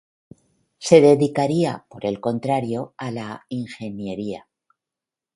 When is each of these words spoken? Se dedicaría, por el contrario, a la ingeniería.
Se 0.79 0.99
dedicaría, 0.99 1.85
por 1.87 2.07
el 2.07 2.19
contrario, 2.19 2.95
a 2.97 3.11
la 3.11 3.45
ingeniería. 3.49 4.47